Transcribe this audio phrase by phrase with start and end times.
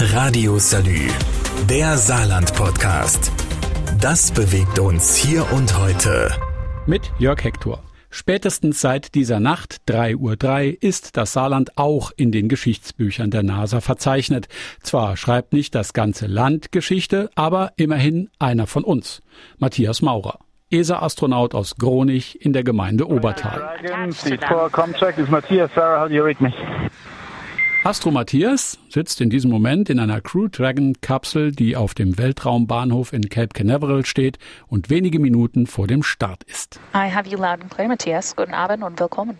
[0.00, 1.08] Radio Salü,
[1.68, 3.32] der Saarland-Podcast.
[4.00, 6.30] Das bewegt uns hier und heute.
[6.86, 7.82] Mit Jörg Hector.
[8.08, 10.14] Spätestens seit dieser Nacht 3.03
[10.76, 14.46] Uhr ist das Saarland auch in den Geschichtsbüchern der NASA verzeichnet.
[14.82, 19.20] Zwar schreibt nicht das ganze Land Geschichte, aber immerhin einer von uns.
[19.58, 20.38] Matthias Maurer.
[20.70, 23.68] ESA-Astronaut aus Gronich in der Gemeinde Obertal.
[27.88, 33.14] Astro Matthias sitzt in diesem Moment in einer Crew Dragon Kapsel, die auf dem Weltraumbahnhof
[33.14, 36.78] in Cape Canaveral steht und wenige Minuten vor dem Start ist.
[36.94, 38.36] I have you loud and clear, Matthias.
[38.36, 39.38] Guten Abend und willkommen.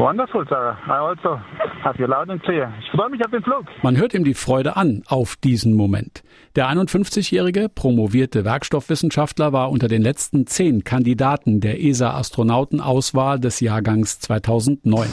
[0.00, 0.78] Wonderful, Sarah.
[0.86, 1.38] I also
[1.84, 2.72] have you loud and clear.
[2.80, 3.66] Ich freue mich auf den Flug.
[3.82, 6.22] Man hört ihm die Freude an auf diesen Moment.
[6.56, 15.06] Der 51-jährige promovierte Werkstoffwissenschaftler war unter den letzten zehn Kandidaten der ESA-Astronautenauswahl des Jahrgangs 2009.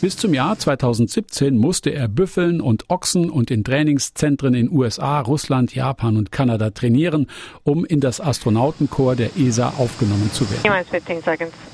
[0.00, 5.74] Bis zum Jahr 2017 musste er Büffeln und Ochsen und in Trainingszentren in USA, Russland,
[5.74, 7.26] Japan und Kanada trainieren,
[7.64, 10.86] um in das Astronautenkorps der ESA aufgenommen zu werden.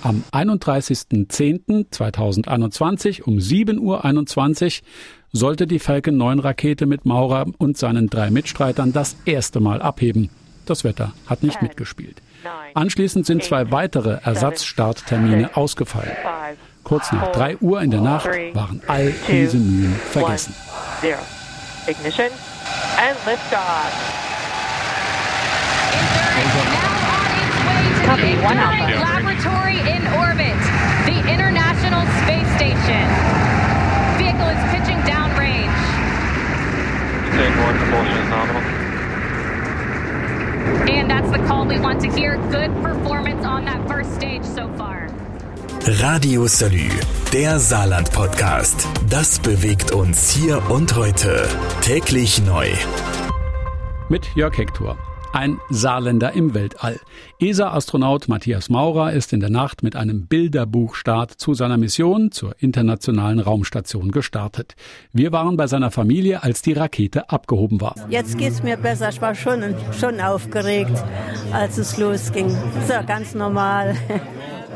[0.03, 0.25] Am
[1.83, 4.87] 31.10.2021 um 7.21 Uhr
[5.33, 10.31] sollte die Falcon 9 Rakete mit Maurer und seinen drei Mitstreitern das erste Mal abheben.
[10.67, 12.23] Das Wetter hat nicht mitgespielt.
[12.75, 16.13] Anschließend sind zwei weitere Ersatzstarttermine ausgefallen.
[16.85, 20.55] Kurz nach 3 Uhr in der Nacht waren all diese Mühen vergessen.
[21.87, 22.29] Ignition
[22.97, 24.15] and liftoff.
[28.05, 28.85] Copy, one alpha.
[29.01, 30.44] Laboratory in orbit,
[42.17, 42.37] hear.
[42.51, 45.09] Good performance on that first stage so far.
[46.03, 46.89] Radio Salü,
[47.33, 48.87] der Saarland-Podcast.
[49.09, 51.47] Das bewegt uns hier und heute.
[51.83, 52.69] Täglich neu.
[54.09, 54.97] Mit Jörg Hector.
[55.35, 57.01] Ein Saarländer im Weltall.
[57.41, 63.41] ESA-Astronaut Matthias Maurer ist in der Nacht mit einem Bilderbuchstart zu seiner Mission zur internationalen
[63.41, 64.77] Raumstation gestartet.
[65.13, 67.97] Wir waren bei seiner Familie, als die Rakete abgehoben war.
[68.11, 69.09] Jetzt geht's mir besser.
[69.09, 71.03] Ich war schon, schon aufgeregt,
[71.53, 72.51] als es losging.
[72.87, 73.97] So, ganz normal.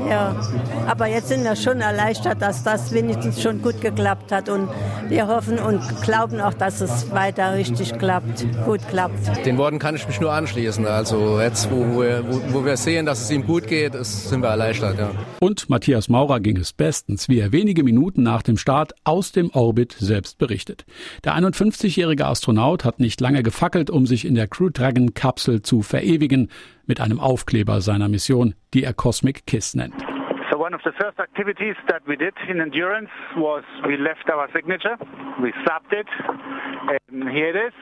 [0.08, 0.40] Ja,
[0.86, 4.68] aber jetzt sind wir schon erleichtert, dass das wenigstens schon gut geklappt hat und
[5.08, 9.46] wir hoffen und glauben auch, dass es weiter richtig klappt, gut klappt.
[9.46, 10.86] Den Worten kann ich mich nur anschließen.
[10.86, 14.42] Also jetzt, wo wir, wo, wo wir sehen, dass es ihm gut geht, ist, sind
[14.42, 14.98] wir erleichtert.
[14.98, 15.10] Ja.
[15.40, 19.50] Und Matthias Maurer ging es bestens, wie er wenige Minuten nach dem Start aus dem
[19.50, 20.84] Orbit selbst berichtet.
[21.24, 25.82] Der 51-jährige Astronaut hat nicht lange gefackelt, um sich in der Crew Dragon Kapsel zu
[25.82, 26.50] verewigen
[26.86, 29.94] mit einem Aufkleber seiner Mission, die er Cosmic Kiss nennt.
[30.50, 34.48] So one of the first activities that we did in Endurance was we left our
[34.54, 34.96] signature,
[35.42, 36.06] we slapped it,
[37.10, 37.72] here it is,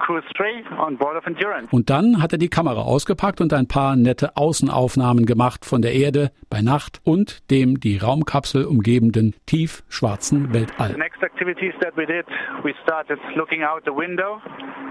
[0.00, 1.68] cruise 3 on board of Endurance.
[1.70, 5.92] Und dann hat er die Kamera ausgepackt und ein paar nette Außenaufnahmen gemacht von der
[5.92, 10.92] Erde bei Nacht und dem die Raumkapsel umgebenden tiefschwarzen Weltall.
[10.92, 12.26] The next activities that we did,
[12.64, 14.40] we started looking out the window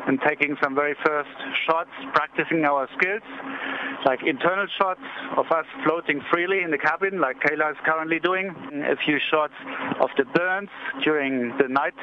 [0.07, 1.29] and taking some very first
[1.65, 3.23] shots, practicing our skills,
[4.05, 5.01] like internal shots
[5.37, 8.53] of us floating freely in the cabin, like Kayla is currently doing,
[8.85, 9.53] a few shots
[9.99, 10.69] of the burns
[11.03, 11.97] during the night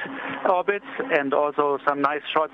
[0.49, 2.53] orbits, and also some nice shots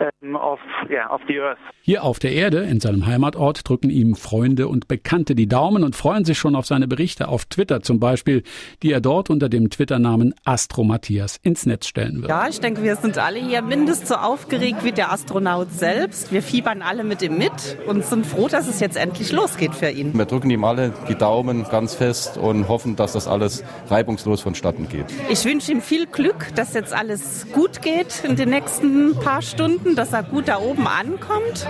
[0.00, 0.58] uh, of,
[0.90, 1.58] yeah, of the Earth.
[1.82, 5.96] Hier auf der Erde, in seinem Heimatort, drücken ihm Freunde und Bekannte die Daumen und
[5.96, 8.42] freuen sich schon auf seine Berichte auf Twitter zum Beispiel,
[8.82, 12.28] die er dort unter dem Twitter-Namen Astro Matthias ins Netz stellen wird.
[12.28, 16.32] Ja, ich denke, wir sind alle hier mindestens so aufgeregt wie der Astronaut selbst.
[16.32, 19.90] Wir fiebern alle mit ihm mit und sind froh, dass es jetzt endlich losgeht für
[19.90, 20.16] ihn.
[20.16, 24.88] Wir drücken ihm alle die Daumen ganz fest und hoffen, dass das alles reibungslos vonstatten
[24.88, 25.06] geht.
[25.30, 29.96] Ich wünsche ihm viel Glück, dass jetzt alles gut geht in den nächsten paar Stunden,
[29.96, 31.66] dass er gut da oben ankommt,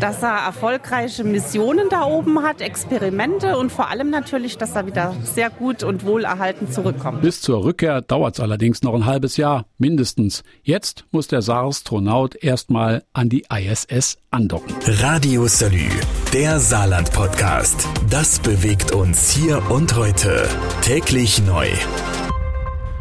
[0.00, 5.14] dass er erfolgreiche Missionen da oben hat, Experimente und vor allem natürlich, dass er wieder
[5.22, 7.22] sehr gut und wohlerhalten zurückkommt.
[7.22, 10.42] Bis zur Rückkehr dauert es allerdings noch ein halbes Jahr, mindestens.
[10.62, 14.74] Jetzt muss der Saarastronaut erstmal an die ISS andocken.
[14.86, 15.88] Radio Salü,
[16.32, 17.88] der Saarland-Podcast.
[18.10, 20.48] Das bewegt uns hier und heute.
[20.82, 21.68] Täglich neu.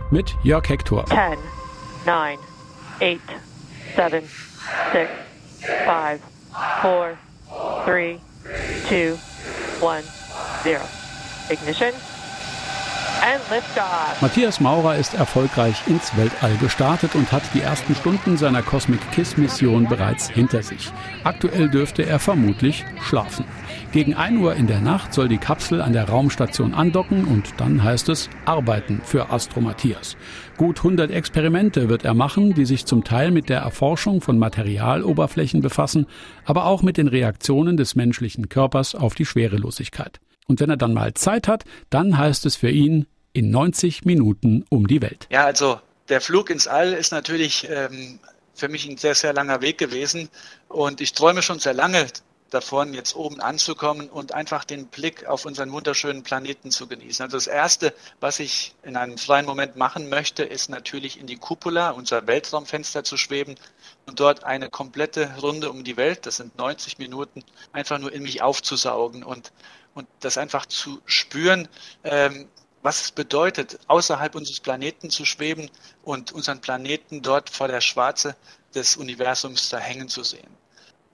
[0.10, 1.06] Mit Jörg Hector.
[1.08, 1.18] 10,
[2.06, 2.38] 9,
[3.02, 3.20] 8,
[3.96, 4.24] 7,
[4.94, 5.12] 6,
[5.86, 6.22] 5,
[6.82, 7.20] 4,
[7.86, 8.22] 3,
[8.90, 9.18] 2,
[9.80, 10.04] 1,
[10.64, 10.82] 0.
[11.50, 12.17] Ignition and liftoff.
[14.22, 19.38] Matthias Maurer ist erfolgreich ins Weltall gestartet und hat die ersten Stunden seiner Cosmic Kiss
[19.38, 20.92] Mission bereits hinter sich.
[21.24, 23.46] Aktuell dürfte er vermutlich schlafen.
[23.92, 27.84] Gegen 1 Uhr in der Nacht soll die Kapsel an der Raumstation andocken und dann
[27.84, 30.18] heißt es Arbeiten für Astro Matthias.
[30.58, 35.62] Gut 100 Experimente wird er machen, die sich zum Teil mit der Erforschung von Materialoberflächen
[35.62, 36.06] befassen,
[36.46, 40.20] aber auch mit den Reaktionen des menschlichen Körpers auf die Schwerelosigkeit.
[40.48, 44.66] Und wenn er dann mal Zeit hat, dann heißt es für ihn in 90 Minuten
[44.70, 45.28] um die Welt.
[45.30, 45.80] Ja, also
[46.10, 48.20] der Flug ins All ist natürlich ähm,
[48.56, 50.30] für mich ein sehr, sehr langer Weg gewesen.
[50.70, 52.08] Und ich träume schon sehr lange
[52.50, 57.24] davon, jetzt oben anzukommen und einfach den Blick auf unseren wunderschönen Planeten zu genießen.
[57.26, 61.36] Also das Erste, was ich in einem freien Moment machen möchte, ist natürlich in die
[61.36, 63.56] Cupola, unser Weltraumfenster zu schweben
[64.06, 67.44] und dort eine komplette Runde um die Welt, das sind 90 Minuten,
[67.74, 69.52] einfach nur in mich aufzusaugen und,
[69.98, 71.68] und das einfach zu spüren,
[72.04, 72.48] ähm,
[72.84, 75.72] was es bedeutet, außerhalb unseres Planeten zu schweben
[76.04, 78.36] und unseren Planeten dort vor der Schwarze
[78.76, 80.56] des Universums da hängen zu sehen.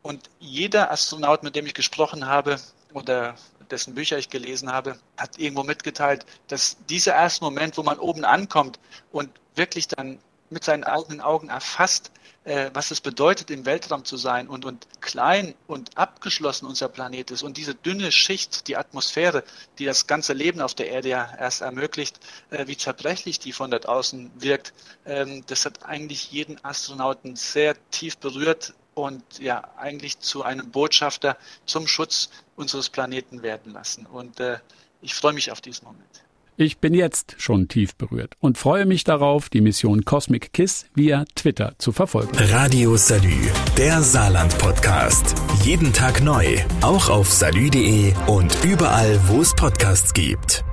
[0.01, 2.59] Und jeder Astronaut, mit dem ich gesprochen habe
[2.94, 3.35] oder
[3.71, 8.25] dessen Bücher ich gelesen habe, hat irgendwo mitgeteilt, dass dieser erste Moment, wo man oben
[8.25, 8.79] ankommt
[9.13, 10.19] und wirklich dann
[10.53, 12.11] mit seinen eigenen Augen erfasst,
[12.45, 17.31] äh, was es bedeutet, im Weltraum zu sein und, und klein und abgeschlossen unser Planet
[17.31, 19.44] ist und diese dünne Schicht, die Atmosphäre,
[19.79, 22.19] die das ganze Leben auf der Erde ja erst ermöglicht,
[22.50, 24.73] äh, wie zerbrechlich die von dort außen wirkt,
[25.05, 31.38] ähm, das hat eigentlich jeden Astronauten sehr tief berührt und ja eigentlich zu einem Botschafter
[31.65, 34.05] zum Schutz unseres Planeten werden lassen.
[34.05, 34.59] Und äh,
[35.01, 36.22] ich freue mich auf diesen Moment.
[36.55, 41.25] Ich bin jetzt schon tief berührt und freue mich darauf, die Mission Cosmic Kiss via
[41.33, 42.38] Twitter zu verfolgen.
[42.38, 45.35] Radio Salü, der Saarland-Podcast.
[45.63, 46.45] Jeden Tag neu,
[46.81, 50.63] auch auf salü.de und überall, wo es Podcasts gibt.